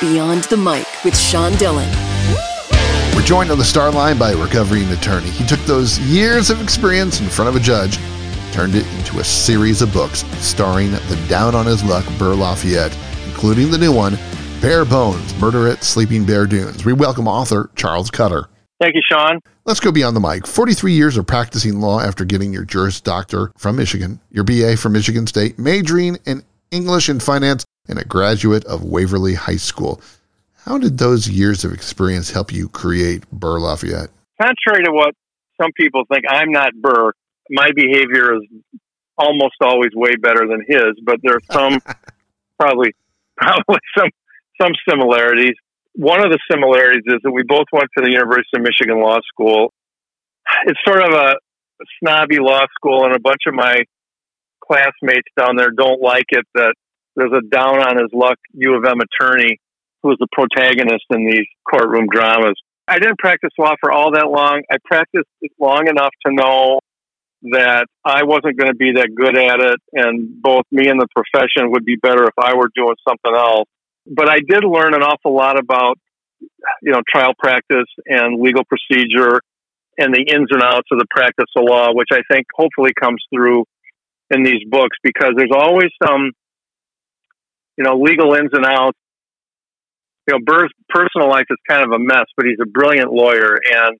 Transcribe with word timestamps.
Beyond 0.00 0.42
the 0.44 0.56
Mic 0.56 0.86
with 1.04 1.16
Sean 1.16 1.52
Dillon. 1.52 1.88
We're 3.14 3.22
joined 3.22 3.52
on 3.52 3.58
the 3.58 3.64
star 3.64 3.92
line 3.92 4.18
by 4.18 4.32
a 4.32 4.36
recovering 4.36 4.90
attorney. 4.90 5.30
He 5.30 5.46
took 5.46 5.60
those 5.60 6.00
years 6.00 6.50
of 6.50 6.60
experience 6.60 7.20
in 7.20 7.28
front 7.28 7.48
of 7.48 7.54
a 7.54 7.60
judge, 7.60 7.98
turned 8.52 8.74
it 8.74 8.84
into 8.98 9.20
a 9.20 9.24
series 9.24 9.82
of 9.82 9.92
books 9.92 10.24
starring 10.44 10.90
the 10.90 11.24
down 11.28 11.54
on 11.54 11.64
his 11.64 11.84
luck 11.84 12.04
Burr 12.18 12.34
Lafayette, 12.34 12.96
including 13.28 13.70
the 13.70 13.78
new 13.78 13.94
one, 13.94 14.18
Bare 14.60 14.84
Bones 14.84 15.32
Murder 15.40 15.68
at 15.68 15.84
Sleeping 15.84 16.24
Bear 16.24 16.46
Dunes. 16.48 16.84
We 16.84 16.92
welcome 16.92 17.28
author 17.28 17.70
Charles 17.76 18.10
Cutter. 18.10 18.48
Thank 18.80 18.96
you, 18.96 19.02
Sean. 19.08 19.38
Let's 19.64 19.80
go 19.80 19.92
beyond 19.92 20.16
the 20.16 20.20
mic. 20.20 20.48
43 20.48 20.92
years 20.92 21.16
of 21.16 21.26
practicing 21.28 21.80
law 21.80 22.00
after 22.00 22.24
getting 22.24 22.52
your 22.52 22.64
Juris 22.64 23.00
Doctor 23.00 23.52
from 23.56 23.76
Michigan, 23.76 24.18
your 24.30 24.42
BA 24.42 24.76
from 24.76 24.92
Michigan 24.92 25.28
State, 25.28 25.56
majoring 25.56 26.18
in 26.26 26.42
English 26.72 27.08
and 27.08 27.22
finance, 27.22 27.64
and 27.88 27.98
a 27.98 28.04
graduate 28.04 28.64
of 28.64 28.84
Waverly 28.84 29.34
High 29.34 29.56
School. 29.56 30.00
How 30.64 30.78
did 30.78 30.98
those 30.98 31.28
years 31.28 31.64
of 31.64 31.72
experience 31.72 32.30
help 32.30 32.52
you 32.52 32.68
create 32.68 33.28
Burr 33.30 33.58
Lafayette? 33.60 34.10
Contrary 34.40 34.84
to 34.84 34.92
what 34.92 35.14
some 35.60 35.70
people 35.76 36.04
think, 36.10 36.24
I'm 36.28 36.50
not 36.50 36.72
Burr. 36.74 37.12
My 37.50 37.70
behavior 37.74 38.36
is 38.36 38.42
almost 39.18 39.56
always 39.60 39.90
way 39.94 40.16
better 40.16 40.46
than 40.48 40.64
his, 40.66 40.98
but 41.04 41.18
there's 41.22 41.44
some 41.50 41.80
probably 42.58 42.94
probably 43.36 43.78
some 43.96 44.08
some 44.60 44.72
similarities. 44.88 45.54
One 45.94 46.24
of 46.24 46.32
the 46.32 46.38
similarities 46.50 47.02
is 47.06 47.20
that 47.22 47.30
we 47.30 47.42
both 47.46 47.66
went 47.72 47.88
to 47.96 48.04
the 48.04 48.10
University 48.10 48.56
of 48.56 48.62
Michigan 48.62 49.00
Law 49.00 49.18
School. 49.28 49.72
It's 50.66 50.80
sort 50.84 51.02
of 51.02 51.12
a 51.12 51.34
snobby 52.00 52.38
law 52.38 52.64
school, 52.74 53.04
and 53.04 53.14
a 53.14 53.20
bunch 53.20 53.42
of 53.46 53.54
my 53.54 53.84
classmates 54.60 55.28
down 55.38 55.56
there 55.56 55.70
don't 55.70 56.00
like 56.00 56.26
it 56.30 56.46
that 56.54 56.74
there's 57.16 57.32
a 57.32 57.46
down 57.48 57.80
on 57.80 57.96
his 57.96 58.10
luck 58.12 58.38
U 58.54 58.76
of 58.76 58.84
M 58.84 58.98
attorney 59.00 59.58
who 60.02 60.10
is 60.12 60.18
the 60.20 60.28
protagonist 60.32 61.04
in 61.10 61.26
these 61.26 61.46
courtroom 61.68 62.06
dramas. 62.12 62.54
I 62.86 62.98
didn't 62.98 63.18
practice 63.18 63.50
law 63.58 63.74
for 63.80 63.90
all 63.90 64.12
that 64.12 64.28
long. 64.28 64.62
I 64.70 64.76
practiced 64.84 65.28
long 65.58 65.88
enough 65.88 66.12
to 66.26 66.32
know 66.32 66.80
that 67.52 67.86
I 68.04 68.24
wasn't 68.24 68.58
going 68.58 68.70
to 68.70 68.76
be 68.76 68.92
that 68.92 69.10
good 69.14 69.36
at 69.36 69.60
it, 69.60 69.80
and 69.92 70.42
both 70.42 70.64
me 70.70 70.88
and 70.88 71.00
the 71.00 71.08
profession 71.14 71.72
would 71.72 71.84
be 71.84 71.96
better 71.96 72.24
if 72.24 72.34
I 72.38 72.54
were 72.54 72.68
doing 72.74 72.96
something 73.06 73.34
else. 73.34 73.68
But 74.06 74.28
I 74.28 74.40
did 74.46 74.64
learn 74.64 74.94
an 74.94 75.02
awful 75.02 75.34
lot 75.34 75.58
about, 75.58 75.98
you 76.82 76.92
know, 76.92 77.00
trial 77.10 77.32
practice 77.38 77.88
and 78.06 78.40
legal 78.40 78.64
procedure 78.64 79.40
and 79.98 80.12
the 80.12 80.20
ins 80.20 80.48
and 80.50 80.62
outs 80.62 80.88
of 80.90 80.98
the 80.98 81.06
practice 81.10 81.50
of 81.56 81.64
law, 81.68 81.92
which 81.92 82.08
I 82.12 82.20
think 82.30 82.46
hopefully 82.54 82.92
comes 82.98 83.22
through 83.32 83.64
in 84.30 84.42
these 84.42 84.64
books 84.68 84.96
because 85.02 85.32
there's 85.36 85.52
always 85.54 85.90
some, 86.06 86.32
you 87.76 87.84
know, 87.84 87.96
legal 88.00 88.34
ins 88.34 88.50
and 88.52 88.64
outs. 88.64 88.98
You 90.26 90.34
know, 90.34 90.40
Burr's 90.44 90.72
personal 90.88 91.28
life 91.28 91.46
is 91.50 91.58
kind 91.68 91.84
of 91.84 91.92
a 91.92 91.98
mess, 91.98 92.26
but 92.36 92.46
he's 92.46 92.58
a 92.62 92.66
brilliant 92.66 93.12
lawyer 93.12 93.54
and 93.54 93.98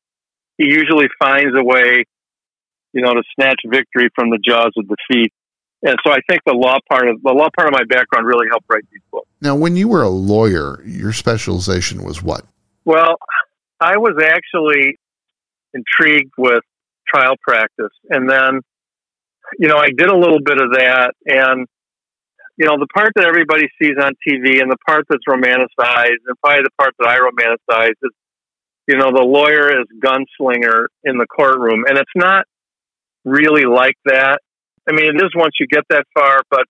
he 0.56 0.66
usually 0.66 1.06
finds 1.18 1.54
a 1.54 1.62
way, 1.62 2.04
you 2.92 3.02
know, 3.02 3.12
to 3.12 3.22
snatch 3.34 3.60
victory 3.66 4.08
from 4.14 4.30
the 4.30 4.38
jaws 4.38 4.72
of 4.76 4.86
defeat. 4.88 5.32
And 5.82 5.96
so 6.06 6.12
I 6.12 6.18
think 6.28 6.40
the 6.46 6.54
law 6.54 6.78
part 6.88 7.08
of 7.08 7.20
the 7.22 7.32
law 7.32 7.48
part 7.54 7.68
of 7.68 7.72
my 7.72 7.84
background 7.84 8.26
really 8.26 8.46
helped 8.48 8.64
write 8.70 8.84
these 8.90 9.02
books. 9.12 9.28
Now, 9.42 9.54
when 9.54 9.76
you 9.76 9.88
were 9.88 10.02
a 10.02 10.08
lawyer, 10.08 10.82
your 10.86 11.12
specialization 11.12 12.02
was 12.04 12.22
what? 12.22 12.46
Well, 12.86 13.16
I 13.80 13.98
was 13.98 14.14
actually 14.22 14.96
intrigued 15.74 16.32
with 16.38 16.62
trial 17.06 17.34
practice, 17.46 17.92
and 18.08 18.30
then 18.30 18.60
you 19.58 19.68
know, 19.68 19.76
I 19.76 19.88
did 19.96 20.08
a 20.08 20.16
little 20.16 20.40
bit 20.44 20.60
of 20.60 20.72
that. 20.72 21.12
And, 21.26 21.66
you 22.56 22.66
know, 22.66 22.76
the 22.78 22.86
part 22.94 23.12
that 23.16 23.26
everybody 23.26 23.66
sees 23.80 23.96
on 23.98 24.12
TV 24.26 24.60
and 24.62 24.70
the 24.70 24.78
part 24.86 25.04
that's 25.08 25.24
romanticized, 25.28 26.22
and 26.26 26.38
probably 26.42 26.62
the 26.62 26.74
part 26.78 26.94
that 26.98 27.08
I 27.08 27.18
romanticize 27.18 27.94
is, 28.02 28.12
you 28.86 28.96
know, 28.96 29.10
the 29.10 29.24
lawyer 29.24 29.70
is 29.70 29.86
gunslinger 29.98 30.86
in 31.04 31.18
the 31.18 31.26
courtroom. 31.26 31.84
And 31.88 31.98
it's 31.98 32.14
not 32.14 32.44
really 33.24 33.64
like 33.64 33.96
that. 34.04 34.38
I 34.88 34.92
mean, 34.92 35.06
it 35.06 35.16
is 35.16 35.30
once 35.34 35.54
you 35.58 35.66
get 35.66 35.84
that 35.90 36.04
far, 36.14 36.42
but 36.50 36.64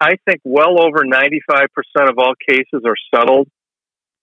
I 0.00 0.14
think 0.26 0.40
well 0.44 0.80
over 0.80 1.04
95% 1.04 1.66
of 2.08 2.18
all 2.18 2.34
cases 2.48 2.82
are 2.86 2.96
settled. 3.14 3.48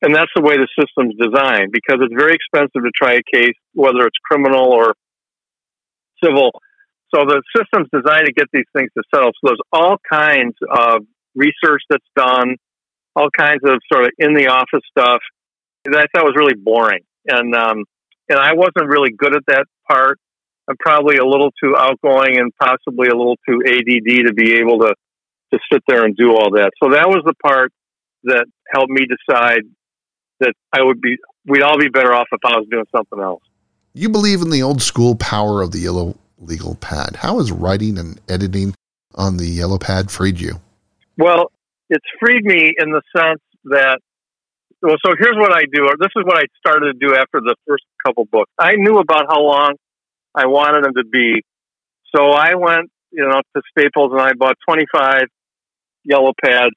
And 0.01 0.13
that's 0.13 0.31
the 0.35 0.41
way 0.41 0.55
the 0.55 0.67
system's 0.79 1.15
designed 1.15 1.71
because 1.71 1.97
it's 2.01 2.13
very 2.17 2.35
expensive 2.35 2.83
to 2.83 2.91
try 2.95 3.13
a 3.13 3.23
case, 3.31 3.55
whether 3.73 4.05
it's 4.05 4.17
criminal 4.23 4.73
or 4.73 4.93
civil. 6.23 6.51
So 7.13 7.21
the 7.25 7.41
system's 7.55 7.87
designed 7.93 8.25
to 8.25 8.33
get 8.33 8.47
these 8.51 8.65
things 8.75 8.89
to 8.97 9.03
settle. 9.13 9.31
So 9.33 9.51
there's 9.51 9.65
all 9.71 9.97
kinds 10.11 10.55
of 10.69 11.01
research 11.35 11.81
that's 11.89 12.05
done, 12.15 12.55
all 13.15 13.29
kinds 13.29 13.61
of 13.63 13.79
sort 13.91 14.05
of 14.05 14.11
in 14.17 14.33
the 14.33 14.47
office 14.47 14.83
stuff 14.89 15.21
that 15.85 15.97
I 15.97 16.05
thought 16.13 16.25
was 16.25 16.35
really 16.35 16.55
boring. 16.55 17.03
And 17.27 17.55
um, 17.55 17.83
and 18.29 18.39
I 18.39 18.53
wasn't 18.53 18.87
really 18.87 19.11
good 19.15 19.35
at 19.35 19.43
that 19.47 19.65
part. 19.87 20.19
I'm 20.67 20.77
probably 20.79 21.17
a 21.17 21.25
little 21.25 21.51
too 21.63 21.75
outgoing 21.77 22.37
and 22.39 22.51
possibly 22.59 23.07
a 23.07 23.15
little 23.15 23.37
too 23.47 23.61
ADD 23.65 24.27
to 24.27 24.33
be 24.33 24.53
able 24.55 24.79
to 24.79 24.95
to 25.53 25.59
sit 25.71 25.83
there 25.87 26.03
and 26.03 26.15
do 26.15 26.31
all 26.31 26.51
that. 26.51 26.71
So 26.83 26.91
that 26.91 27.07
was 27.07 27.21
the 27.25 27.35
part 27.43 27.71
that 28.23 28.45
helped 28.73 28.89
me 28.89 29.05
decide 29.05 29.61
that 30.39 30.53
I 30.73 30.81
would 30.81 30.99
be 31.01 31.17
we'd 31.45 31.61
all 31.61 31.77
be 31.77 31.89
better 31.89 32.13
off 32.13 32.27
if 32.31 32.39
I 32.43 32.57
was 32.57 32.67
doing 32.69 32.85
something 32.95 33.19
else. 33.19 33.43
You 33.93 34.09
believe 34.09 34.41
in 34.41 34.49
the 34.49 34.61
old 34.61 34.81
school 34.81 35.15
power 35.15 35.61
of 35.61 35.71
the 35.71 35.79
yellow 35.79 36.17
legal 36.45 36.75
pad. 36.75 37.17
How 37.17 37.39
has 37.39 37.51
writing 37.51 37.97
and 37.97 38.19
editing 38.29 38.73
on 39.15 39.37
the 39.37 39.47
yellow 39.47 39.77
pad 39.77 40.11
freed 40.11 40.39
you? 40.39 40.59
Well, 41.17 41.51
it's 41.89 42.05
freed 42.19 42.43
me 42.43 42.73
in 42.77 42.91
the 42.91 43.01
sense 43.15 43.41
that, 43.65 43.99
well, 44.81 44.97
so 45.05 45.13
here's 45.17 45.37
what 45.37 45.53
I 45.53 45.63
do, 45.71 45.87
this 45.99 46.11
is 46.15 46.23
what 46.25 46.37
I 46.37 46.45
started 46.57 46.93
to 46.93 47.07
do 47.07 47.15
after 47.15 47.39
the 47.39 47.55
first 47.67 47.83
couple 48.05 48.25
books. 48.25 48.51
I 48.59 48.75
knew 48.75 48.97
about 48.99 49.25
how 49.27 49.41
long 49.41 49.75
I 50.33 50.47
wanted 50.47 50.83
them 50.83 50.93
to 50.95 51.05
be. 51.05 51.43
So 52.15 52.31
I 52.31 52.55
went, 52.55 52.91
you 53.11 53.23
know, 53.23 53.41
to 53.55 53.61
Staples 53.71 54.11
and 54.11 54.21
I 54.21 54.33
bought 54.33 54.57
25 54.67 55.23
yellow 56.03 56.33
pads 56.43 56.75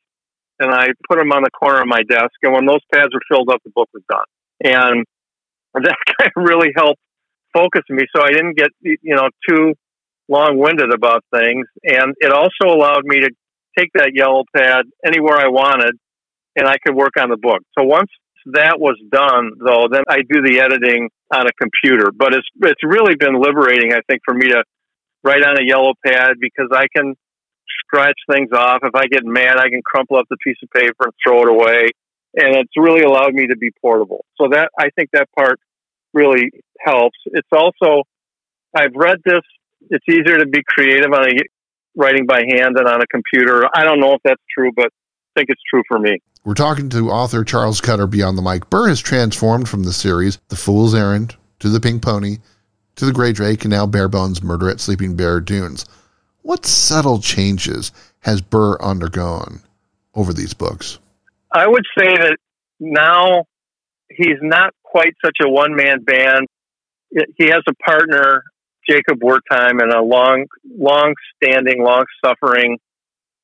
and 0.60 0.72
I 0.72 0.88
put 1.08 1.18
them 1.18 1.32
on 1.32 1.42
the 1.42 1.50
corner 1.50 1.82
of 1.82 1.88
my 1.88 2.02
desk. 2.02 2.32
And 2.42 2.52
when 2.52 2.66
those 2.66 2.80
pads 2.92 3.12
were 3.12 3.20
filled 3.28 3.50
up, 3.50 3.60
the 3.64 3.70
book 3.74 3.88
was 3.92 4.02
done. 4.08 4.24
And 4.64 5.04
that 5.74 5.96
kind 6.18 6.32
of 6.36 6.42
really 6.42 6.72
helped 6.74 7.00
focused 7.58 7.91
me 7.91 8.04
so 8.14 8.22
I 8.22 8.30
didn't 8.30 8.56
get, 8.56 8.70
you 8.82 9.16
know, 9.16 9.28
too 9.48 9.74
long 10.28 10.58
winded 10.58 10.92
about 10.92 11.24
things. 11.34 11.66
And 11.82 12.14
it 12.20 12.30
also 12.30 12.72
allowed 12.72 13.04
me 13.04 13.20
to 13.20 13.30
take 13.76 13.91
that 13.94 14.12
yellow 14.14 14.44
pad 14.54 14.84
anywhere 15.04 15.36
I 15.38 15.48
wanted 15.48 15.94
and 16.56 16.69
I 16.69 16.76
could 16.84 16.94
work 16.94 17.14
on 17.19 17.30
the 17.30 17.36
book. 17.36 17.62
So 17.78 17.84
once 17.84 18.10
that 18.52 18.78
was 18.78 18.96
done 19.10 19.52
though, 19.58 19.88
then 19.91 20.02
I 20.08 20.19
do 20.19 20.42
the 20.42 20.60
editing 20.60 21.10
on 21.32 21.46
a 21.46 21.52
computer. 21.60 22.10
But 22.14 22.34
it's 22.34 22.48
it's 22.62 22.84
really 22.84 23.14
been 23.14 23.41
liberating, 23.41 23.92
I 23.92 24.00
think, 24.08 24.22
for 24.25 24.34
me 24.34 24.48
to 24.48 24.62
write 25.25 25.42
on 25.42 25.58
a 25.58 25.66
yellow 25.66 25.94
pad 26.04 26.34
because 26.40 26.69
I 26.72 26.86
can 26.94 27.14
scratch 27.84 28.19
things 28.30 28.50
off. 28.52 28.80
If 28.82 28.94
I 28.94 29.06
get 29.06 29.25
mad, 29.25 29.58
I 29.58 29.69
can 29.69 29.82
crumple 29.84 30.16
up 30.16 30.26
the 30.30 30.36
piece 30.44 30.56
of 30.62 30.70
paper 30.70 31.10
and 31.10 31.12
throw 31.25 31.42
it 31.42 31.48
away. 31.48 31.90
And 32.36 32.56
it's 32.56 32.76
really 32.76 33.02
allowed 33.02 33.32
me 33.32 33.46
to 33.48 33.56
be 33.56 33.70
portable. 33.80 34.25
So 34.40 34.48
that 34.52 34.70
I 34.78 34.90
think 34.96 35.10
that 35.12 35.28
part 35.36 35.58
really 36.12 36.50
helps. 36.80 37.16
It's 37.26 37.48
also, 37.52 38.02
I've 38.74 38.94
read 38.94 39.19
this, 39.24 39.41
it's 39.91 40.04
easier 40.08 40.38
to 40.38 40.46
be 40.46 40.62
creative 40.66 41.12
on 41.12 41.28
a 41.28 41.32
writing 41.94 42.26
by 42.26 42.44
hand 42.48 42.76
than 42.76 42.86
on 42.86 43.00
a 43.02 43.06
computer. 43.06 43.69
I 43.74 43.84
don't 43.84 44.00
know 44.00 44.14
if 44.14 44.20
that's 44.24 44.42
true, 44.56 44.70
but 44.74 44.86
I 44.86 45.41
think 45.41 45.50
it's 45.50 45.62
true 45.69 45.82
for 45.88 45.98
me. 45.98 46.19
We're 46.44 46.54
talking 46.54 46.88
to 46.91 47.10
author 47.10 47.44
Charles 47.44 47.80
Cutter 47.80 48.06
beyond 48.06 48.38
the 48.38 48.42
mic. 48.42 48.70
Burr 48.70 48.88
has 48.88 49.00
transformed 49.00 49.69
from 49.69 49.84
the 49.84 49.92
series 49.92 50.38
The 50.48 50.56
Fool's 50.56 50.94
Errand 50.94 51.36
to 51.58 51.69
The 51.69 51.80
Pink 51.80 52.02
Pony 52.02 52.38
to 52.96 53.04
The 53.04 53.12
Gray 53.12 53.32
Drake 53.32 53.64
and 53.64 53.70
now 53.70 53.86
Bare 53.86 54.08
Bones 54.08 54.42
Murder 54.42 54.70
at 54.70 54.80
Sleeping 54.80 55.16
Bear 55.16 55.40
Dunes. 55.40 55.84
What 56.42 56.64
subtle 56.64 57.20
changes 57.20 57.92
has 58.20 58.40
Burr 58.40 58.80
undergone 58.80 59.60
over 60.14 60.32
these 60.32 60.55
books? 60.55 60.99
I 61.52 61.66
would 61.66 61.84
say 61.99 62.16
that 62.16 62.37
now 62.81 63.44
he's 64.10 64.38
not 64.40 64.75
quite 64.90 65.14
such 65.25 65.37
a 65.43 65.49
one 65.49 65.75
man 65.75 66.02
band. 66.02 66.46
He 67.37 67.46
has 67.46 67.62
a 67.69 67.75
partner, 67.85 68.43
Jacob 68.88 69.20
Wertheim, 69.20 69.82
and 69.82 69.93
a 69.93 70.02
long, 70.02 70.46
long 70.64 71.14
standing, 71.37 71.82
long 71.82 72.05
suffering 72.25 72.79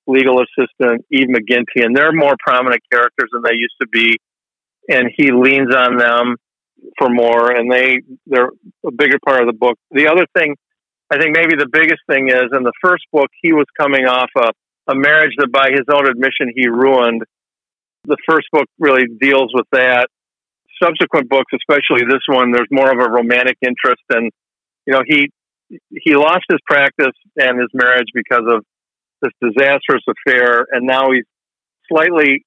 legal 0.07 0.43
assistant, 0.43 1.05
Eve 1.11 1.29
McGinty, 1.29 1.85
and 1.85 1.97
they're 1.97 2.13
more 2.13 2.35
prominent 2.39 2.83
characters 2.93 3.31
than 3.33 3.43
they 3.43 3.55
used 3.55 3.75
to 3.81 3.89
be. 3.89 4.19
And 4.89 5.11
he 5.17 5.33
leans 5.33 5.75
on 5.75 5.97
them 5.97 6.37
for 6.99 7.09
more, 7.09 7.51
and 7.51 7.73
they 7.73 8.01
they're 8.27 8.51
a 8.87 8.93
bigger 8.93 9.19
part 9.25 9.41
of 9.41 9.47
the 9.47 9.55
book. 9.55 9.79
The 9.91 10.09
other 10.09 10.27
thing, 10.37 10.57
I 11.11 11.19
think 11.19 11.35
maybe 11.35 11.57
the 11.57 11.69
biggest 11.71 12.03
thing 12.11 12.29
is 12.29 12.51
in 12.53 12.63
the 12.63 12.73
first 12.83 13.05
book 13.11 13.31
he 13.41 13.55
was 13.55 13.65
coming 13.81 14.05
off 14.05 14.29
a, 14.37 14.51
a 14.93 14.95
marriage 14.95 15.33
that, 15.39 15.51
by 15.51 15.71
his 15.71 15.87
own 15.91 16.07
admission, 16.07 16.53
he 16.55 16.69
ruined. 16.69 17.23
The 18.05 18.19
first 18.29 18.49
book 18.53 18.67
really 18.79 19.07
deals 19.19 19.51
with 19.55 19.67
that, 19.73 20.09
subsequent 20.83 21.29
books, 21.29 21.53
especially 21.55 22.07
this 22.09 22.23
one, 22.29 22.53
there's 22.53 22.69
more 22.71 22.91
of 22.91 22.99
a 22.99 23.11
romantic 23.11 23.57
interest, 23.63 24.03
and 24.11 24.31
you 24.87 24.93
know 24.93 25.03
he 25.07 25.29
he 25.91 26.15
lost 26.15 26.45
his 26.51 26.61
practice 26.67 27.17
and 27.37 27.59
his 27.59 27.71
marriage 27.73 28.09
because 28.15 28.45
of 28.47 28.65
this 29.23 29.33
disastrous 29.41 30.03
affair, 30.09 30.67
and 30.71 30.87
now 30.87 31.11
he's 31.13 31.25
slightly 31.89 32.45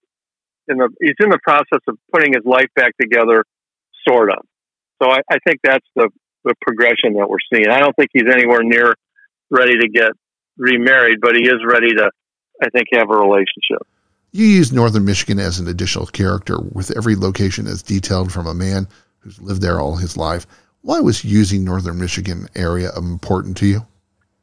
in 0.68 0.78
the 0.78 0.90
he's 1.02 1.16
in 1.20 1.30
the 1.30 1.40
process 1.44 1.82
of 1.88 1.98
putting 2.14 2.34
his 2.34 2.44
life 2.46 2.70
back 2.76 2.92
together, 3.00 3.44
sort 4.08 4.32
of. 4.32 4.40
So 5.02 5.10
I, 5.10 5.20
I 5.32 5.38
think 5.46 5.60
that's 5.64 5.86
the 5.96 6.10
the 6.44 6.54
progression 6.62 7.14
that 7.18 7.28
we're 7.30 7.44
seeing. 7.52 7.70
I 7.70 7.80
don't 7.80 7.96
think 7.96 8.10
he's 8.14 8.30
anywhere 8.32 8.62
near 8.64 8.94
ready 9.50 9.78
to 9.78 9.88
get 9.90 10.12
remarried, 10.58 11.20
but 11.22 11.36
he 11.36 11.44
is 11.44 11.60
ready 11.66 11.90
to, 11.90 12.10
I 12.62 12.70
think, 12.70 12.88
have 12.94 13.10
a 13.10 13.18
relationship. 13.18 13.86
You 14.38 14.46
use 14.46 14.72
Northern 14.72 15.04
Michigan 15.04 15.40
as 15.40 15.58
an 15.58 15.68
additional 15.68 16.06
character, 16.06 16.58
with 16.72 16.96
every 16.96 17.16
location 17.16 17.66
as 17.66 17.82
detailed 17.82 18.32
from 18.32 18.46
a 18.46 18.54
man 18.54 18.88
who's 19.18 19.42
lived 19.42 19.64
there 19.64 19.80
all 19.80 19.96
his 19.96 20.16
life. 20.16 20.46
Why 20.84 21.00
was 21.00 21.26
using 21.26 21.64
Northern 21.64 21.98
Michigan 21.98 22.46
area 22.56 22.92
important 22.96 23.58
to 23.58 23.66
you? 23.66 23.88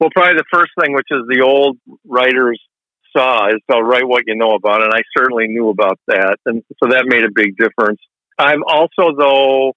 Well, 0.00 0.11
probably 0.12 0.35
the 0.35 0.50
first 0.52 0.73
thing, 0.81 0.94
which 0.94 1.06
is 1.12 1.20
the 1.29 1.43
old 1.44 1.79
writers 2.05 2.61
saw, 3.17 3.46
is 3.50 3.61
they'll 3.69 3.85
write 3.85 4.08
what 4.08 4.25
you 4.26 4.35
know 4.35 4.56
about, 4.56 4.82
and 4.82 4.93
I 4.93 5.02
certainly 5.17 5.46
knew 5.46 5.69
about 5.69 6.00
that, 6.08 6.38
and 6.44 6.64
so 6.82 6.90
that 6.90 7.05
made 7.06 7.23
a 7.23 7.31
big 7.32 7.56
difference. 7.56 8.00
I'm 8.37 8.64
also, 8.64 9.14
though, 9.17 9.75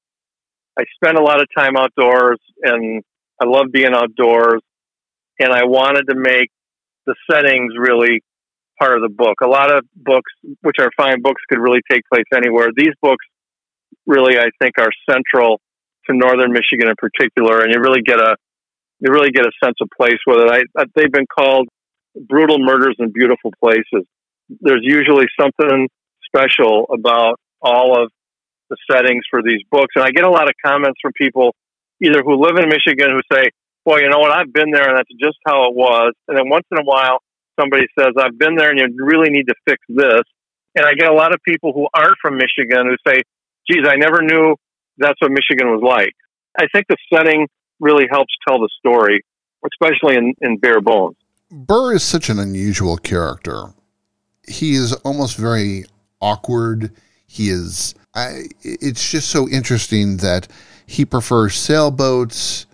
I 0.79 0.85
spent 0.95 1.19
a 1.19 1.23
lot 1.23 1.41
of 1.41 1.47
time 1.55 1.77
outdoors, 1.77 2.39
and 2.63 3.03
I 3.39 3.45
love 3.45 3.67
being 3.71 3.93
outdoors, 3.93 4.63
and 5.39 5.53
I 5.53 5.65
wanted 5.65 6.07
to 6.09 6.15
make 6.15 6.49
the 7.05 7.13
settings 7.29 7.73
really 7.77 8.23
part 8.79 8.95
of 8.95 9.01
the 9.01 9.13
book. 9.13 9.41
A 9.43 9.47
lot 9.47 9.73
of 9.73 9.83
books, 9.95 10.31
which 10.61 10.77
are 10.79 10.89
fine 10.97 11.21
books, 11.21 11.41
could 11.49 11.59
really 11.59 11.81
take 11.89 12.03
place 12.11 12.25
anywhere. 12.33 12.69
These 12.75 12.93
books 13.01 13.25
really, 14.05 14.37
I 14.39 14.47
think, 14.61 14.73
are 14.79 14.89
central 15.09 15.59
to 16.07 16.15
northern 16.15 16.51
Michigan 16.51 16.87
in 16.87 16.95
particular, 16.97 17.61
and 17.61 17.73
you 17.73 17.79
really 17.79 18.01
get 18.01 18.19
a 18.19 18.35
you 18.99 19.11
really 19.11 19.29
get 19.29 19.45
a 19.45 19.51
sense 19.63 19.75
of 19.81 19.89
place 19.95 20.17
with 20.25 20.39
it. 20.39 20.69
I, 20.75 20.85
they've 20.95 21.11
been 21.11 21.27
called 21.27 21.67
brutal 22.15 22.57
murders 22.57 22.95
in 22.97 23.11
beautiful 23.11 23.51
places. 23.61 24.07
There's 24.49 24.81
usually 24.81 25.25
something 25.39 25.87
special 26.25 26.87
about 26.91 27.39
all 27.61 28.01
of 28.01 28.09
the 28.69 28.77
settings 28.91 29.23
for 29.29 29.41
these 29.43 29.61
books, 29.69 29.93
and 29.95 30.03
I 30.03 30.11
get 30.11 30.23
a 30.23 30.31
lot 30.31 30.49
of 30.49 30.55
comments 30.65 30.99
from 31.01 31.11
people 31.13 31.53
either 32.01 32.21
who 32.23 32.41
live 32.41 32.57
in 32.57 32.69
Michigan 32.69 33.11
who 33.11 33.21
say, 33.31 33.49
"Boy, 33.85 33.99
you 33.99 34.09
know 34.09 34.19
what? 34.19 34.31
I've 34.31 34.51
been 34.51 34.71
there, 34.71 34.89
and 34.89 34.97
that's 34.97 35.11
just 35.21 35.37
how 35.45 35.69
it 35.69 35.75
was." 35.75 36.13
And 36.27 36.37
then 36.37 36.49
once 36.49 36.65
in 36.71 36.79
a 36.79 36.83
while, 36.83 37.19
somebody 37.59 37.85
says, 37.97 38.13
"I've 38.17 38.37
been 38.37 38.55
there, 38.55 38.69
and 38.69 38.79
you 38.79 38.87
really 39.05 39.29
need 39.29 39.47
to 39.47 39.55
fix 39.67 39.79
this." 39.89 40.23
And 40.75 40.85
I 40.85 40.93
get 40.93 41.09
a 41.09 41.13
lot 41.13 41.33
of 41.33 41.41
people 41.43 41.73
who 41.73 41.87
aren't 41.93 42.17
from 42.21 42.37
Michigan 42.37 42.87
who 42.87 42.95
say, 43.07 43.21
"Geez, 43.69 43.85
I 43.87 43.95
never 43.95 44.21
knew 44.21 44.55
that's 44.97 45.19
what 45.21 45.31
Michigan 45.31 45.69
was 45.71 45.81
like." 45.83 46.13
I 46.59 46.67
think 46.73 46.87
the 46.87 46.97
setting 47.13 47.47
really 47.79 48.07
helps 48.09 48.33
tell 48.47 48.59
the 48.59 48.69
story, 48.79 49.21
especially 49.65 50.15
in, 50.17 50.33
in 50.41 50.57
bare 50.57 50.81
bones. 50.81 51.15
Burr 51.51 51.95
is 51.95 52.03
such 52.03 52.29
an 52.29 52.39
unusual 52.39 52.97
character. 52.97 53.73
He 54.47 54.73
is 54.73 54.93
almost 54.93 55.37
very 55.37 55.85
awkward. 56.21 56.91
He 57.25 57.49
is. 57.49 57.95
I, 58.15 58.45
it's 58.63 59.11
just 59.11 59.29
so 59.29 59.47
interesting 59.47 60.17
that 60.17 60.47
he 60.85 61.05
prefers 61.05 61.55
sailboats 61.55 62.65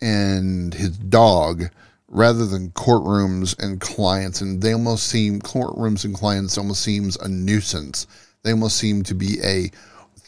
and 0.00 0.74
his 0.74 0.96
dog 0.96 1.70
rather 2.14 2.46
than 2.46 2.70
courtrooms 2.70 3.58
and 3.58 3.80
clients. 3.80 4.40
And 4.40 4.62
they 4.62 4.72
almost 4.72 5.08
seem 5.08 5.40
courtrooms 5.40 6.04
and 6.04 6.14
clients 6.14 6.56
almost 6.56 6.82
seems 6.82 7.16
a 7.16 7.28
nuisance. 7.28 8.06
They 8.42 8.52
almost 8.52 8.78
seem 8.78 9.02
to 9.02 9.14
be 9.14 9.38
a 9.42 9.70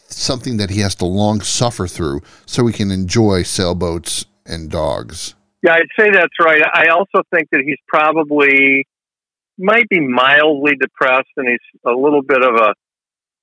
something 0.09 0.57
that 0.57 0.69
he 0.69 0.81
has 0.81 0.95
to 0.95 1.05
long 1.05 1.41
suffer 1.41 1.87
through 1.87 2.21
so 2.45 2.67
he 2.67 2.73
can 2.73 2.91
enjoy 2.91 3.43
sailboats 3.43 4.25
and 4.45 4.69
dogs. 4.69 5.33
Yeah, 5.63 5.73
I'd 5.73 5.87
say 5.99 6.11
that's 6.11 6.33
right. 6.39 6.61
I 6.73 6.87
also 6.89 7.23
think 7.33 7.49
that 7.51 7.63
he's 7.65 7.79
probably 7.87 8.85
might 9.57 9.89
be 9.89 9.99
mildly 9.99 10.73
depressed 10.79 11.31
and 11.35 11.47
he's 11.47 11.81
a 11.85 11.91
little 11.91 12.21
bit 12.21 12.43
of 12.43 12.55
a 12.55 12.73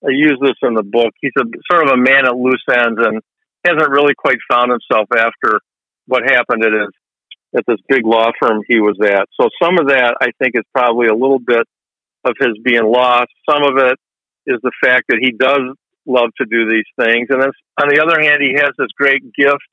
I 0.06 0.10
use 0.10 0.38
this 0.40 0.56
in 0.62 0.74
the 0.74 0.82
book. 0.82 1.14
He's 1.20 1.32
a 1.38 1.44
sort 1.72 1.86
of 1.86 1.94
a 1.94 1.96
man 1.96 2.26
at 2.26 2.36
loose 2.36 2.62
ends 2.70 3.00
and 3.00 3.22
hasn't 3.64 3.90
really 3.90 4.14
quite 4.14 4.36
found 4.50 4.70
himself 4.70 5.08
after 5.16 5.60
what 6.06 6.22
happened 6.22 6.62
at 6.62 6.72
his 6.72 6.90
at 7.56 7.64
this 7.66 7.78
big 7.88 8.04
law 8.04 8.30
firm 8.40 8.62
he 8.68 8.80
was 8.80 8.98
at. 9.02 9.28
So 9.40 9.48
some 9.62 9.78
of 9.78 9.88
that 9.88 10.16
I 10.20 10.30
think 10.38 10.54
is 10.54 10.64
probably 10.74 11.06
a 11.06 11.14
little 11.14 11.38
bit 11.38 11.66
of 12.24 12.34
his 12.38 12.58
being 12.62 12.84
lost. 12.84 13.30
Some 13.48 13.62
of 13.62 13.76
it 13.78 13.98
is 14.46 14.60
the 14.62 14.72
fact 14.82 15.04
that 15.08 15.18
he 15.20 15.32
does 15.32 15.76
love 16.06 16.30
to 16.38 16.46
do 16.46 16.68
these 16.68 16.88
things. 16.98 17.28
And 17.30 17.42
then 17.42 17.50
on 17.80 17.88
the 17.88 18.02
other 18.02 18.20
hand, 18.20 18.42
he 18.42 18.54
has 18.54 18.70
this 18.78 18.88
great 18.96 19.22
gift 19.34 19.68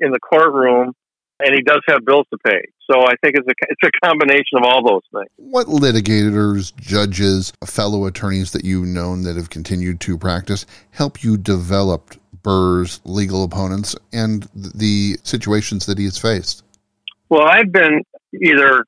in 0.00 0.10
the 0.10 0.18
courtroom 0.18 0.92
and 1.40 1.54
he 1.54 1.62
does 1.62 1.80
have 1.86 2.04
bills 2.04 2.26
to 2.32 2.38
pay. 2.44 2.62
So 2.90 3.02
I 3.02 3.14
think 3.22 3.36
it's 3.36 3.46
a, 3.46 3.54
it's 3.68 3.82
a 3.84 4.06
combination 4.06 4.58
of 4.58 4.64
all 4.64 4.82
those 4.84 5.02
things. 5.12 5.30
What 5.36 5.66
litigators, 5.66 6.74
judges, 6.76 7.52
fellow 7.64 8.06
attorneys 8.06 8.52
that 8.52 8.64
you've 8.64 8.88
known 8.88 9.22
that 9.22 9.36
have 9.36 9.50
continued 9.50 10.00
to 10.00 10.18
practice 10.18 10.66
help 10.90 11.22
you 11.22 11.36
develop 11.36 12.14
Burr's 12.42 13.00
legal 13.04 13.44
opponents 13.44 13.94
and 14.12 14.48
the 14.54 15.18
situations 15.22 15.86
that 15.86 15.98
he 15.98 16.04
has 16.04 16.18
faced? 16.18 16.64
Well, 17.30 17.46
I've 17.46 17.70
been 17.70 18.02
either 18.34 18.84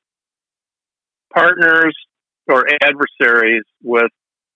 partners 1.33 1.95
or 2.47 2.65
adversaries 2.81 3.63
with 3.83 4.11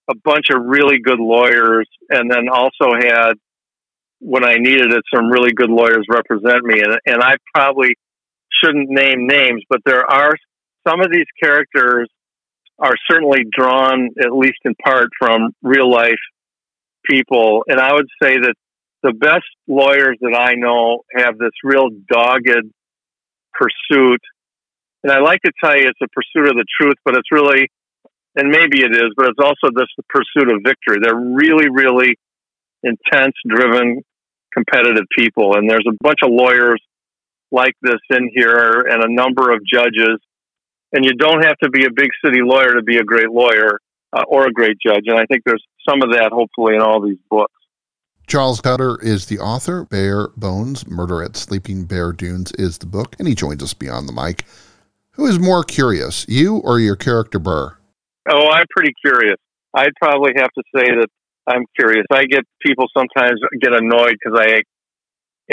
a 0.10 0.16
bunch 0.24 0.48
of 0.52 0.64
really 0.66 1.00
good 1.04 1.20
lawyers, 1.20 1.88
and 2.10 2.30
then 2.30 2.50
also 2.52 2.94
had 2.96 3.34
when 4.20 4.44
I 4.44 4.56
needed 4.56 4.92
it 4.92 5.04
some 5.14 5.30
really 5.30 5.54
good 5.54 5.70
lawyers 5.70 6.06
represent 6.10 6.64
me. 6.64 6.82
And, 6.82 6.98
and 7.06 7.22
I 7.22 7.36
probably 7.54 7.96
shouldn't 8.52 8.90
name 8.90 9.28
names, 9.28 9.64
but 9.70 9.82
there 9.86 10.06
are 10.10 10.34
some 10.88 11.02
of 11.02 11.12
these 11.12 11.26
characters 11.42 12.10
are 12.80 12.96
certainly 13.10 13.44
drawn, 13.52 14.10
at 14.20 14.32
least 14.32 14.60
in 14.66 14.74
part, 14.84 15.10
from 15.20 15.52
real 15.62 15.90
life 15.90 16.14
people. 17.10 17.64
And 17.68 17.80
I 17.80 17.94
would 17.94 18.08
say 18.22 18.38
that 18.38 18.56
the 19.04 19.14
best 19.14 19.46
lawyers 19.68 20.18
that 20.22 20.36
I 20.36 20.56
know 20.56 21.04
have 21.16 21.38
this 21.38 21.52
real 21.64 21.90
dogged 22.12 22.72
pursuit. 23.58 24.22
And 25.04 25.12
I 25.12 25.20
like 25.20 25.42
to 25.44 25.52
tell 25.64 25.76
you 25.76 25.88
it's 25.88 26.00
a 26.02 26.08
pursuit 26.10 26.50
of 26.50 26.56
the 26.56 26.66
truth, 26.80 26.96
but 27.06 27.16
it's 27.16 27.32
really 27.32 27.70
and 28.36 28.50
maybe 28.50 28.84
it 28.84 28.92
is, 28.92 29.14
but 29.16 29.28
it's 29.28 29.40
also 29.40 29.72
this 29.74 29.88
pursuit 30.10 30.52
of 30.52 30.60
victory. 30.62 30.98
They're 31.02 31.16
really, 31.16 31.70
really 31.72 32.20
intense, 32.84 33.34
driven, 33.48 34.04
competitive 34.54 35.06
people. 35.18 35.56
And 35.56 35.70
there's 35.70 35.86
a 35.88 35.96
bunch 36.02 36.20
of 36.22 36.30
lawyers 36.32 36.82
like 37.52 37.74
this 37.82 38.00
in 38.10 38.30
here 38.34 38.86
and 38.90 39.04
a 39.04 39.14
number 39.14 39.52
of 39.52 39.62
judges. 39.66 40.20
And 40.92 41.06
you 41.06 41.14
don't 41.14 41.44
have 41.44 41.58
to 41.64 41.70
be 41.70 41.86
a 41.86 41.92
big 41.96 42.10
city 42.24 42.42
lawyer 42.44 42.76
to 42.76 42.84
be 42.84 42.98
a 42.98 43.04
great 43.04 43.32
lawyer 43.32 43.80
uh, 44.12 44.24
or 44.28 44.48
a 44.48 44.52
great 44.52 44.78
judge. 44.86 45.04
And 45.08 45.18
I 45.18 45.26
think 45.26 45.44
there's 45.46 45.64
some 45.88 46.02
of 46.04 46.12
that, 46.12 46.32
hopefully, 46.32 46.76
in 46.76 46.82
all 46.82 47.02
these 47.02 47.20
books. 47.30 47.54
Charles 48.28 48.60
Cutter 48.60 48.98
is 49.02 49.28
the 49.28 49.40
author. 49.40 49.86
Bare 49.86 50.30
Bones, 50.30 50.88
Murder 50.88 51.22
at 51.24 51.38
Sleeping 51.38 51.86
Bear 51.86 52.12
Dunes 52.12 52.52
is 52.54 52.80
the 52.80 52.88
book, 52.88 53.16
and 53.20 53.28
he 53.28 53.36
joins 53.36 53.62
us 53.62 53.74
beyond 53.74 54.10
the 54.10 54.14
mic. 54.14 54.46
Who 55.12 55.28
is 55.28 55.40
more 55.40 55.64
curious, 55.64 56.26
you 56.28 56.58
or 56.58 56.80
your 56.80 56.96
character 56.96 57.40
Burr? 57.40 57.78
Oh, 58.30 58.50
I'm 58.50 58.66
pretty 58.76 58.94
curious. 59.00 59.38
I'd 59.74 59.94
probably 60.02 60.32
have 60.38 60.50
to 60.54 60.64
say 60.76 60.86
that 60.86 61.08
I'm 61.48 61.66
curious. 61.80 62.06
I 62.12 62.26
get 62.26 62.44
people 62.66 62.88
sometimes 62.98 63.40
get 63.62 63.74
annoyed 63.74 64.16
because 64.20 64.40
I 64.40 64.62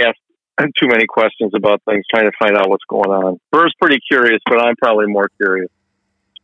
ask 0.02 0.16
too 0.80 0.88
many 0.88 1.06
questions 1.06 1.52
about 1.54 1.82
things, 1.88 2.04
trying 2.12 2.24
to 2.24 2.32
find 2.38 2.56
out 2.56 2.70
what's 2.70 2.84
going 2.88 3.10
on. 3.10 3.38
Burr's 3.50 3.74
pretty 3.80 4.00
curious, 4.08 4.40
but 4.46 4.58
I'm 4.58 4.76
probably 4.76 5.06
more 5.06 5.28
curious. 5.36 5.70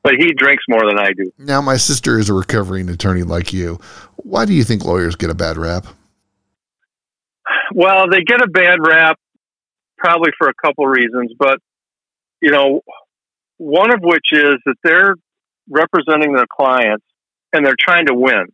But 0.02 0.14
he 0.18 0.32
drinks 0.32 0.62
more 0.68 0.82
than 0.88 0.99
I 0.99 1.12
do. 1.12 1.32
Now, 1.38 1.61
my 1.61 1.76
sister 1.76 2.18
is 2.18 2.28
a 2.28 2.35
recovering 2.35 2.88
attorney 2.88 3.25
like 3.25 3.52
you. 3.52 3.80
Why 4.16 4.44
do 4.44 4.52
you 4.52 4.62
think 4.62 4.85
lawyers 4.85 5.16
get 5.16 5.30
a 5.30 5.35
bad 5.35 5.56
rap? 5.56 5.87
Well, 7.75 8.08
they 8.10 8.22
get 8.22 8.42
a 8.42 8.48
bad 8.48 8.78
rap 8.80 9.18
probably 9.98 10.30
for 10.38 10.48
a 10.48 10.54
couple 10.54 10.87
reasons, 10.87 11.32
but 11.38 11.58
you 12.40 12.50
know, 12.50 12.82
one 13.58 13.92
of 13.92 14.00
which 14.02 14.26
is 14.32 14.56
that 14.64 14.76
they're 14.84 15.14
representing 15.68 16.32
their 16.32 16.46
clients 16.50 17.04
and 17.52 17.64
they're 17.64 17.76
trying 17.78 18.06
to 18.06 18.14
win. 18.14 18.46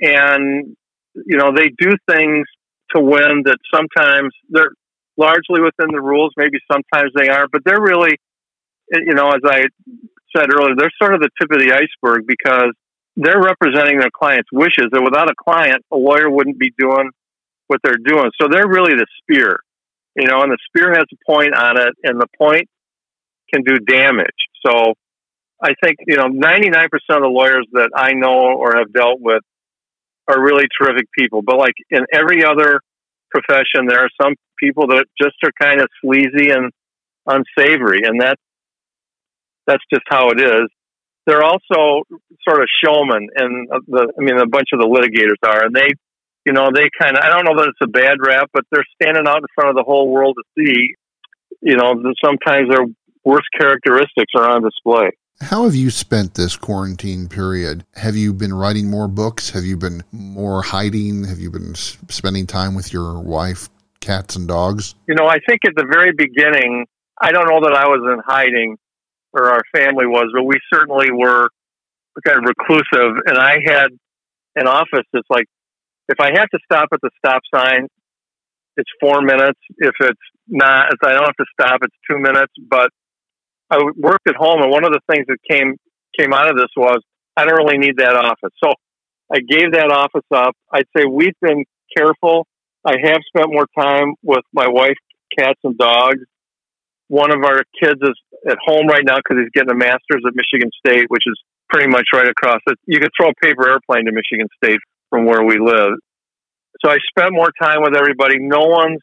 And, 0.00 0.76
you 1.14 1.36
know, 1.36 1.52
they 1.54 1.70
do 1.78 1.92
things 2.10 2.46
to 2.94 3.00
win 3.00 3.42
that 3.44 3.58
sometimes 3.74 4.32
they're 4.48 4.70
largely 5.16 5.60
within 5.60 5.92
the 5.92 6.00
rules. 6.00 6.32
Maybe 6.36 6.58
sometimes 6.70 7.12
they 7.16 7.28
are, 7.28 7.46
but 7.50 7.62
they're 7.64 7.80
really, 7.80 8.16
you 8.92 9.14
know, 9.14 9.28
as 9.30 9.40
I 9.44 9.64
said 10.36 10.46
earlier, 10.52 10.74
they're 10.76 10.92
sort 11.02 11.14
of 11.14 11.20
the 11.20 11.30
tip 11.40 11.50
of 11.50 11.58
the 11.58 11.72
iceberg 11.72 12.26
because 12.26 12.72
they're 13.16 13.42
representing 13.42 13.98
their 13.98 14.10
client's 14.16 14.50
wishes. 14.52 14.86
And 14.92 15.04
without 15.04 15.30
a 15.30 15.34
client, 15.34 15.82
a 15.90 15.96
lawyer 15.96 16.30
wouldn't 16.30 16.58
be 16.58 16.72
doing 16.78 17.10
what 17.68 17.80
they're 17.82 17.98
doing. 18.02 18.30
So 18.40 18.48
they're 18.50 18.68
really 18.68 18.94
the 18.94 19.06
spear, 19.22 19.58
you 20.14 20.26
know, 20.26 20.42
and 20.42 20.52
the 20.52 20.58
spear 20.68 20.94
has 20.94 21.04
a 21.12 21.32
point 21.32 21.54
on 21.54 21.80
it, 21.80 21.94
and 22.04 22.20
the 22.20 22.28
point 22.38 22.68
can 23.52 23.62
do 23.62 23.78
damage. 23.78 24.30
So 24.64 24.94
I 25.62 25.74
think, 25.82 25.96
you 26.06 26.16
know, 26.16 26.24
99% 26.24 26.84
of 26.84 27.22
the 27.22 27.28
lawyers 27.28 27.66
that 27.72 27.90
I 27.96 28.12
know 28.12 28.56
or 28.56 28.76
have 28.76 28.92
dealt 28.92 29.20
with 29.20 29.42
are 30.28 30.40
really 30.40 30.66
terrific 30.78 31.06
people. 31.16 31.42
But 31.42 31.58
like 31.58 31.74
in 31.90 32.04
every 32.12 32.44
other 32.44 32.80
profession, 33.30 33.86
there 33.88 34.00
are 34.00 34.10
some 34.20 34.34
people 34.58 34.88
that 34.88 35.06
just 35.20 35.36
are 35.44 35.52
kind 35.60 35.80
of 35.80 35.88
sleazy 36.02 36.50
and 36.50 36.72
unsavory. 37.26 38.00
And 38.04 38.20
that, 38.20 38.36
that's 39.66 39.84
just 39.92 40.04
how 40.08 40.30
it 40.30 40.40
is. 40.40 40.68
they're 41.26 41.42
also 41.42 42.04
sort 42.48 42.62
of 42.62 42.68
showmen, 42.84 43.28
and 43.34 43.68
uh, 43.72 43.80
the 43.88 44.12
I 44.18 44.22
mean, 44.22 44.38
a 44.38 44.46
bunch 44.46 44.68
of 44.72 44.80
the 44.80 44.86
litigators 44.86 45.42
are, 45.46 45.64
and 45.64 45.74
they, 45.74 45.90
you 46.46 46.52
know, 46.52 46.68
they 46.72 46.88
kind 46.98 47.16
of 47.16 47.24
I 47.24 47.28
don't 47.28 47.44
know 47.44 47.60
that 47.60 47.68
it's 47.68 47.78
a 47.82 47.88
bad 47.88 48.18
rap, 48.24 48.48
but 48.54 48.64
they're 48.70 48.86
standing 49.02 49.26
out 49.26 49.38
in 49.38 49.46
front 49.54 49.70
of 49.70 49.76
the 49.76 49.82
whole 49.82 50.10
world 50.10 50.36
to 50.38 50.44
see. 50.56 50.94
You 51.60 51.76
know, 51.76 51.94
sometimes 52.24 52.70
their 52.70 52.86
worst 53.24 53.48
characteristics 53.58 54.32
are 54.36 54.48
on 54.48 54.62
display. 54.62 55.10
How 55.40 55.64
have 55.64 55.74
you 55.74 55.90
spent 55.90 56.34
this 56.34 56.56
quarantine 56.56 57.28
period? 57.28 57.84
Have 57.94 58.16
you 58.16 58.32
been 58.32 58.54
writing 58.54 58.88
more 58.88 59.08
books? 59.08 59.50
Have 59.50 59.64
you 59.64 59.76
been 59.76 60.02
more 60.12 60.62
hiding? 60.62 61.24
Have 61.24 61.40
you 61.40 61.50
been 61.50 61.74
spending 61.74 62.46
time 62.46 62.74
with 62.74 62.92
your 62.92 63.20
wife, 63.20 63.68
cats, 64.00 64.36
and 64.36 64.46
dogs? 64.48 64.94
You 65.08 65.14
know, 65.14 65.26
I 65.26 65.38
think 65.46 65.60
at 65.66 65.74
the 65.76 65.86
very 65.90 66.12
beginning, 66.16 66.86
I 67.20 67.32
don't 67.32 67.48
know 67.48 67.60
that 67.68 67.74
I 67.74 67.86
was 67.86 68.00
in 68.14 68.22
hiding 68.24 68.76
or 69.32 69.50
our 69.50 69.62
family 69.74 70.06
was, 70.06 70.30
but 70.32 70.44
we 70.44 70.54
certainly 70.72 71.10
were 71.12 71.48
kind 72.24 72.38
of 72.38 72.44
reclusive. 72.44 73.20
And 73.26 73.36
I 73.36 73.56
had 73.66 73.88
an 74.54 74.66
office 74.66 75.04
that's 75.12 75.28
like, 75.28 75.46
if 76.08 76.20
I 76.20 76.30
have 76.38 76.48
to 76.50 76.58
stop 76.64 76.88
at 76.92 77.00
the 77.02 77.10
stop 77.18 77.42
sign, 77.54 77.88
it's 78.76 78.90
four 79.00 79.22
minutes. 79.22 79.58
If 79.78 79.94
it's 80.00 80.26
not, 80.46 80.92
if 80.92 80.98
I 81.02 81.12
don't 81.12 81.24
have 81.24 81.36
to 81.36 81.46
stop, 81.58 81.80
it's 81.82 81.96
two 82.08 82.18
minutes. 82.18 82.52
But 82.68 82.90
I 83.70 83.78
worked 83.96 84.28
at 84.28 84.36
home, 84.36 84.62
and 84.62 84.70
one 84.70 84.84
of 84.84 84.92
the 84.92 85.00
things 85.10 85.26
that 85.28 85.38
came 85.50 85.76
came 86.18 86.32
out 86.32 86.50
of 86.50 86.56
this 86.56 86.70
was 86.76 86.98
I 87.36 87.44
don't 87.44 87.56
really 87.56 87.78
need 87.78 87.98
that 87.98 88.16
office. 88.16 88.54
So 88.62 88.72
I 89.32 89.38
gave 89.40 89.72
that 89.72 89.90
office 89.90 90.26
up. 90.32 90.54
I'd 90.72 90.86
say 90.96 91.04
we've 91.04 91.36
been 91.40 91.64
careful. 91.96 92.46
I 92.84 92.94
have 93.02 93.20
spent 93.26 93.52
more 93.52 93.66
time 93.76 94.14
with 94.22 94.44
my 94.52 94.68
wife, 94.68 94.96
cats, 95.36 95.58
and 95.64 95.76
dogs. 95.76 96.22
One 97.08 97.32
of 97.32 97.42
our 97.44 97.62
kids 97.82 98.00
is 98.02 98.16
at 98.48 98.58
home 98.64 98.86
right 98.86 99.04
now 99.04 99.16
because 99.16 99.42
he's 99.42 99.50
getting 99.54 99.70
a 99.70 99.78
master's 99.78 100.22
at 100.26 100.34
Michigan 100.34 100.70
State, 100.78 101.06
which 101.08 101.24
is 101.26 101.38
pretty 101.68 101.88
much 101.88 102.06
right 102.14 102.28
across 102.28 102.60
it. 102.66 102.78
You 102.86 103.00
could 103.00 103.10
throw 103.18 103.30
a 103.30 103.34
paper 103.42 103.68
airplane 103.68 104.06
to 104.06 104.12
Michigan 104.12 104.48
State 104.62 104.78
from 105.16 105.24
where 105.24 105.42
we 105.42 105.58
live. 105.58 105.96
So 106.84 106.90
I 106.90 106.98
spent 107.08 107.32
more 107.32 107.50
time 107.60 107.80
with 107.80 107.96
everybody. 107.96 108.36
No 108.38 108.66
one's 108.66 109.00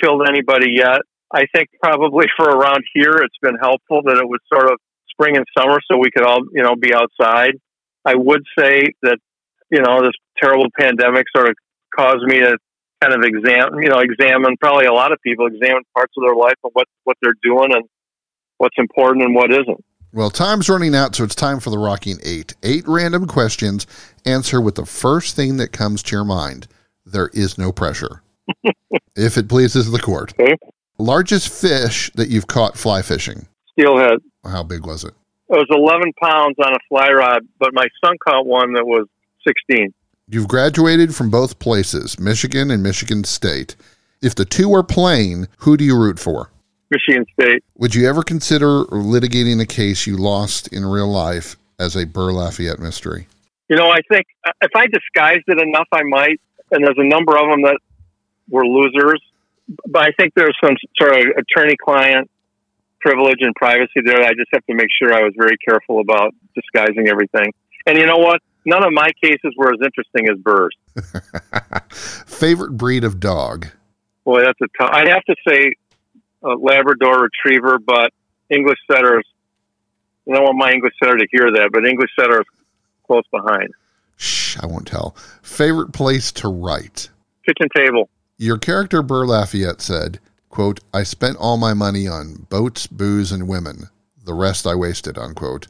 killed 0.00 0.22
anybody 0.28 0.70
yet. 0.76 1.00
I 1.32 1.46
think 1.52 1.68
probably 1.82 2.26
for 2.36 2.48
around 2.48 2.84
here, 2.94 3.16
it's 3.16 3.38
been 3.42 3.56
helpful 3.60 4.02
that 4.06 4.16
it 4.16 4.28
was 4.28 4.38
sort 4.52 4.70
of 4.70 4.78
spring 5.10 5.36
and 5.36 5.44
summer, 5.58 5.78
so 5.90 5.98
we 5.98 6.10
could 6.10 6.24
all, 6.24 6.40
you 6.52 6.62
know, 6.62 6.76
be 6.76 6.92
outside. 6.94 7.54
I 8.04 8.14
would 8.14 8.44
say 8.56 8.84
that, 9.02 9.18
you 9.70 9.82
know, 9.82 10.02
this 10.02 10.14
terrible 10.40 10.66
pandemic 10.78 11.26
sort 11.34 11.48
of 11.48 11.56
caused 11.94 12.22
me 12.22 12.38
to 12.38 12.56
kind 13.02 13.14
of 13.14 13.22
examine, 13.24 13.82
you 13.82 13.88
know, 13.88 13.98
examine 13.98 14.56
probably 14.60 14.86
a 14.86 14.92
lot 14.92 15.10
of 15.10 15.18
people 15.22 15.46
examine 15.46 15.82
parts 15.94 16.12
of 16.16 16.22
their 16.24 16.36
life 16.36 16.54
and 16.62 16.70
what 16.74 16.86
what 17.02 17.16
they're 17.20 17.34
doing 17.42 17.74
and 17.74 17.84
what's 18.58 18.76
important 18.78 19.24
and 19.24 19.34
what 19.34 19.50
isn't. 19.50 19.84
Well, 20.16 20.30
time's 20.30 20.70
running 20.70 20.94
out, 20.94 21.14
so 21.14 21.24
it's 21.24 21.34
time 21.34 21.60
for 21.60 21.68
the 21.68 21.76
rocking 21.76 22.16
eight. 22.24 22.54
Eight 22.62 22.84
random 22.88 23.26
questions. 23.26 23.86
Answer 24.24 24.62
with 24.62 24.76
the 24.76 24.86
first 24.86 25.36
thing 25.36 25.58
that 25.58 25.72
comes 25.72 26.02
to 26.04 26.16
your 26.16 26.24
mind. 26.24 26.68
There 27.04 27.28
is 27.34 27.58
no 27.58 27.70
pressure. 27.70 28.22
if 29.14 29.36
it 29.36 29.46
pleases 29.46 29.90
the 29.90 29.98
court. 29.98 30.32
Okay. 30.40 30.56
Largest 30.96 31.50
fish 31.50 32.10
that 32.14 32.30
you've 32.30 32.46
caught 32.46 32.78
fly 32.78 33.02
fishing? 33.02 33.46
Steelhead. 33.72 34.20
How 34.42 34.62
big 34.62 34.86
was 34.86 35.04
it? 35.04 35.12
It 35.50 35.52
was 35.52 35.66
11 35.68 36.14
pounds 36.22 36.56
on 36.64 36.72
a 36.72 36.78
fly 36.88 37.10
rod, 37.10 37.42
but 37.58 37.74
my 37.74 37.86
son 38.02 38.16
caught 38.26 38.46
one 38.46 38.72
that 38.72 38.86
was 38.86 39.06
16. 39.46 39.92
You've 40.28 40.48
graduated 40.48 41.14
from 41.14 41.28
both 41.28 41.58
places, 41.58 42.18
Michigan 42.18 42.70
and 42.70 42.82
Michigan 42.82 43.24
State. 43.24 43.76
If 44.22 44.34
the 44.34 44.46
two 44.46 44.72
are 44.72 44.82
playing, 44.82 45.48
who 45.58 45.76
do 45.76 45.84
you 45.84 45.94
root 45.94 46.18
for? 46.18 46.50
Michigan 46.90 47.26
State. 47.38 47.64
Would 47.76 47.94
you 47.94 48.08
ever 48.08 48.22
consider 48.22 48.84
litigating 48.84 49.60
a 49.60 49.66
case 49.66 50.06
you 50.06 50.16
lost 50.16 50.68
in 50.68 50.84
real 50.84 51.08
life 51.08 51.56
as 51.78 51.96
a 51.96 52.06
Burr 52.06 52.32
Lafayette 52.32 52.78
mystery? 52.78 53.26
You 53.68 53.76
know, 53.76 53.90
I 53.90 54.00
think 54.08 54.26
uh, 54.46 54.52
if 54.62 54.70
I 54.74 54.86
disguised 54.86 55.44
it 55.48 55.60
enough, 55.60 55.88
I 55.92 56.02
might. 56.04 56.40
And 56.70 56.84
there's 56.84 56.98
a 56.98 57.08
number 57.08 57.36
of 57.36 57.50
them 57.50 57.62
that 57.62 57.78
were 58.48 58.66
losers 58.66 59.20
but 59.86 60.02
I 60.02 60.10
think 60.18 60.34
there's 60.34 60.56
some 60.62 60.76
sort 61.00 61.18
of 61.18 61.26
attorney-client 61.36 62.30
privilege 63.00 63.38
and 63.40 63.54
privacy 63.54 64.00
there. 64.04 64.20
I 64.20 64.30
just 64.30 64.48
have 64.52 64.64
to 64.66 64.74
make 64.74 64.88
sure 65.00 65.12
I 65.12 65.22
was 65.22 65.32
very 65.36 65.56
careful 65.66 66.00
about 66.00 66.34
disguising 66.54 67.08
everything. 67.08 67.52
And 67.86 67.98
you 67.98 68.06
know 68.06 68.18
what? 68.18 68.40
None 68.64 68.84
of 68.84 68.92
my 68.92 69.10
cases 69.22 69.54
were 69.56 69.72
as 69.72 69.80
interesting 69.82 70.28
as 70.28 70.38
Burr's. 70.38 70.76
Favorite 72.26 72.72
breed 72.72 73.04
of 73.04 73.20
dog? 73.20 73.68
Boy, 74.24 74.42
that's 74.42 74.60
a 74.60 74.66
tough. 74.78 74.90
I'd 74.92 75.08
have 75.08 75.22
to 75.24 75.36
say 75.46 75.72
a 76.42 76.54
Labrador 76.54 77.22
Retriever, 77.22 77.78
but 77.78 78.12
English 78.50 78.78
setters. 78.90 79.24
I 80.28 80.34
don't 80.34 80.44
want 80.44 80.58
my 80.58 80.72
English 80.72 80.94
setter 81.02 81.16
to 81.16 81.26
hear 81.30 81.50
that, 81.52 81.70
but 81.72 81.86
English 81.86 82.10
setter 82.18 82.40
is 82.40 82.46
close 83.06 83.24
behind. 83.30 83.70
Shh, 84.16 84.58
I 84.60 84.66
won't 84.66 84.86
tell. 84.86 85.14
Favorite 85.42 85.92
place 85.92 86.32
to 86.32 86.48
write? 86.48 87.10
Kitchen 87.46 87.68
table. 87.76 88.08
Your 88.38 88.58
character 88.58 89.02
Burr 89.02 89.26
Lafayette 89.26 89.80
said, 89.80 90.18
quote, 90.50 90.80
I 90.92 91.04
spent 91.04 91.36
all 91.38 91.56
my 91.56 91.74
money 91.74 92.08
on 92.08 92.46
boats, 92.50 92.86
booze, 92.86 93.32
and 93.32 93.48
women. 93.48 93.88
The 94.24 94.34
rest 94.34 94.66
I 94.66 94.74
wasted, 94.74 95.16
unquote. 95.16 95.68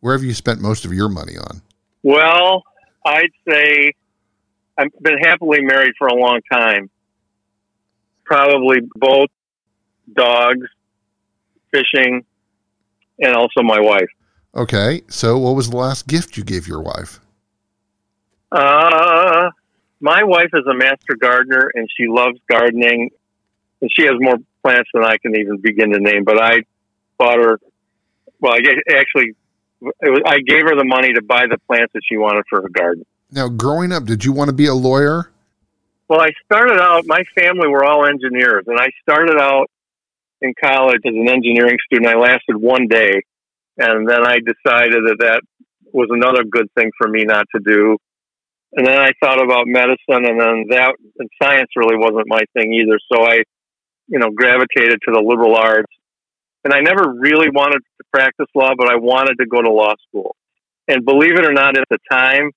Where 0.00 0.14
have 0.14 0.22
you 0.22 0.32
spent 0.32 0.60
most 0.60 0.84
of 0.84 0.92
your 0.92 1.08
money 1.08 1.36
on? 1.36 1.62
Well, 2.02 2.62
I'd 3.04 3.32
say 3.48 3.92
I've 4.78 4.92
been 5.02 5.18
happily 5.18 5.60
married 5.62 5.94
for 5.98 6.06
a 6.06 6.14
long 6.14 6.40
time. 6.50 6.88
Probably 8.24 8.78
boats, 8.94 9.32
dogs, 10.14 10.66
fishing, 11.70 12.24
and 13.18 13.34
also 13.34 13.62
my 13.62 13.80
wife. 13.80 14.08
Okay, 14.54 15.02
so 15.08 15.38
what 15.38 15.54
was 15.54 15.70
the 15.70 15.76
last 15.76 16.06
gift 16.06 16.36
you 16.36 16.44
gave 16.44 16.66
your 16.66 16.80
wife? 16.80 17.20
Uh, 18.50 19.50
my 20.00 20.22
wife 20.24 20.50
is 20.54 20.64
a 20.70 20.74
master 20.74 21.16
gardener 21.20 21.70
and 21.74 21.88
she 21.96 22.06
loves 22.08 22.38
gardening 22.50 23.10
and 23.80 23.90
she 23.94 24.04
has 24.04 24.14
more 24.18 24.36
plants 24.62 24.88
than 24.94 25.04
I 25.04 25.18
can 25.18 25.38
even 25.38 25.58
begin 25.58 25.92
to 25.92 26.00
name. 26.00 26.24
But 26.24 26.42
I 26.42 26.62
bought 27.18 27.38
her, 27.38 27.60
well, 28.40 28.54
I 28.54 28.58
actually, 28.90 29.34
was, 29.80 30.22
I 30.26 30.38
gave 30.38 30.62
her 30.62 30.76
the 30.76 30.84
money 30.84 31.12
to 31.12 31.22
buy 31.22 31.44
the 31.48 31.58
plants 31.66 31.92
that 31.92 32.02
she 32.08 32.16
wanted 32.16 32.44
for 32.48 32.62
her 32.62 32.68
garden. 32.68 33.04
Now, 33.30 33.48
growing 33.48 33.92
up, 33.92 34.04
did 34.04 34.24
you 34.24 34.32
want 34.32 34.48
to 34.48 34.54
be 34.54 34.66
a 34.66 34.74
lawyer? 34.74 35.30
Well, 36.08 36.20
I 36.20 36.30
started 36.46 36.80
out, 36.80 37.04
my 37.06 37.22
family 37.38 37.68
were 37.68 37.84
all 37.84 38.06
engineers, 38.06 38.64
and 38.66 38.78
I 38.80 38.88
started 39.02 39.38
out 39.38 39.70
in 40.40 40.54
college 40.62 41.00
as 41.06 41.14
an 41.14 41.28
engineering 41.28 41.78
student. 41.84 42.08
I 42.08 42.18
lasted 42.18 42.56
one 42.56 42.86
day, 42.88 43.22
and 43.76 44.08
then 44.08 44.26
I 44.26 44.38
decided 44.38 45.04
that 45.06 45.16
that 45.20 45.40
was 45.92 46.08
another 46.10 46.44
good 46.44 46.68
thing 46.76 46.90
for 46.98 47.08
me 47.08 47.24
not 47.24 47.46
to 47.54 47.62
do 47.64 47.96
and 48.72 48.86
then 48.86 48.98
I 48.98 49.10
thought 49.22 49.42
about 49.42 49.66
medicine, 49.66 50.28
and 50.28 50.40
then 50.40 50.64
that 50.70 50.94
and 51.18 51.28
science 51.42 51.70
really 51.74 51.96
wasn't 51.96 52.26
my 52.28 52.42
thing 52.54 52.74
either. 52.74 52.98
So 53.10 53.24
I, 53.24 53.42
you 54.08 54.18
know, 54.18 54.30
gravitated 54.30 55.00
to 55.06 55.12
the 55.12 55.22
liberal 55.24 55.56
arts, 55.56 55.92
and 56.64 56.74
I 56.74 56.80
never 56.80 57.14
really 57.18 57.48
wanted 57.48 57.78
to 57.78 58.04
practice 58.12 58.46
law, 58.54 58.72
but 58.76 58.90
I 58.90 58.96
wanted 58.96 59.36
to 59.40 59.46
go 59.46 59.62
to 59.62 59.70
law 59.70 59.94
school. 60.08 60.36
And 60.86 61.04
believe 61.04 61.36
it 61.36 61.44
or 61.44 61.52
not, 61.52 61.78
at 61.78 61.84
the 61.90 61.98
time, 62.10 62.50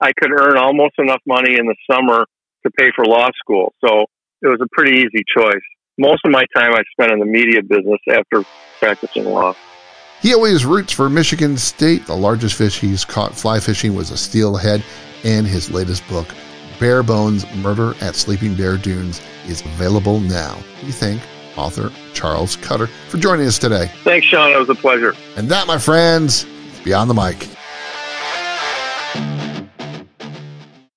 I 0.00 0.12
could 0.12 0.32
earn 0.32 0.58
almost 0.58 0.94
enough 0.98 1.20
money 1.26 1.56
in 1.58 1.66
the 1.66 1.76
summer 1.90 2.26
to 2.64 2.70
pay 2.78 2.90
for 2.94 3.06
law 3.06 3.28
school. 3.38 3.72
So 3.82 4.04
it 4.42 4.48
was 4.48 4.60
a 4.60 4.68
pretty 4.72 4.98
easy 4.98 5.24
choice. 5.36 5.64
Most 5.98 6.24
of 6.24 6.32
my 6.32 6.44
time 6.56 6.74
I 6.74 6.82
spent 6.92 7.12
in 7.12 7.20
the 7.20 7.26
media 7.26 7.62
business 7.62 8.00
after 8.10 8.44
practicing 8.80 9.26
law. 9.26 9.54
He 10.20 10.34
always 10.34 10.64
roots 10.64 10.92
for 10.92 11.08
Michigan 11.08 11.56
State. 11.56 12.06
The 12.06 12.16
largest 12.16 12.56
fish 12.56 12.80
he's 12.80 13.04
caught 13.04 13.34
fly 13.34 13.60
fishing 13.60 13.94
was 13.94 14.10
a 14.10 14.16
steelhead 14.16 14.82
and 15.22 15.46
his 15.46 15.70
latest 15.70 16.06
book, 16.08 16.26
Bare 16.80 17.02
Bones 17.02 17.46
Murder 17.56 17.94
at 18.00 18.16
Sleeping 18.16 18.54
Bear 18.54 18.76
Dunes, 18.76 19.20
is 19.46 19.60
available 19.60 20.18
now. 20.18 20.58
We 20.82 20.90
thank 20.90 21.22
author 21.56 21.92
Charles 22.12 22.56
Cutter 22.56 22.88
for 23.08 23.18
joining 23.18 23.46
us 23.46 23.58
today. 23.58 23.90
Thanks, 24.02 24.26
Sean. 24.26 24.50
It 24.50 24.58
was 24.58 24.68
a 24.68 24.74
pleasure. 24.74 25.14
And 25.36 25.48
that, 25.50 25.66
my 25.66 25.78
friends, 25.78 26.44
Beyond 26.82 27.08
the 27.08 27.14
Mic. 27.14 27.48